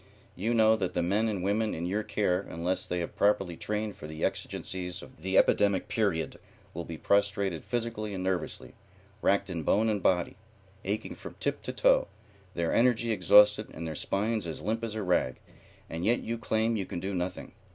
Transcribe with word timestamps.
You 0.35 0.55
know 0.55 0.75
that 0.77 0.95
the 0.95 1.03
men 1.03 1.27
and 1.27 1.43
women 1.43 1.75
in 1.75 1.85
your 1.85 2.01
care, 2.01 2.41
unless 2.49 2.87
they 2.87 3.01
have 3.01 3.15
properly 3.15 3.55
trained 3.55 3.95
for 3.95 4.07
the 4.07 4.25
exigencies 4.25 5.03
of 5.03 5.21
the 5.21 5.37
epidemic 5.37 5.89
period, 5.89 6.39
will 6.73 6.85
be 6.85 6.97
prostrated 6.97 7.63
physically 7.63 8.11
and 8.15 8.23
nervously, 8.23 8.73
racked 9.21 9.47
in 9.47 9.61
bone 9.61 9.89
and 9.89 10.01
body, 10.01 10.37
aching 10.85 11.13
from 11.13 11.35
tip 11.39 11.61
to 11.61 11.71
toe, 11.71 12.07
their 12.55 12.73
energy 12.73 13.11
exhausted 13.11 13.69
and 13.75 13.85
their 13.85 13.93
spines 13.93 14.47
as 14.47 14.63
limp 14.63 14.83
as 14.83 14.95
a 14.95 15.03
rag, 15.03 15.35
and 15.87 16.03
yet 16.03 16.19
you 16.21 16.35
claim 16.39 16.75
you 16.75 16.87
can 16.87 16.99
do 16.99 17.13
nothing. 17.13 17.51